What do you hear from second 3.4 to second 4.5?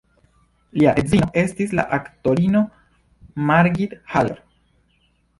Margit Haller.